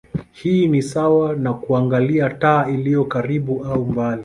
Hii 0.31 0.67
ni 0.67 0.81
sawa 0.81 1.35
na 1.35 1.53
kuangalia 1.53 2.29
taa 2.29 2.67
iliyo 2.69 3.05
karibu 3.05 3.65
au 3.65 3.85
mbali. 3.85 4.19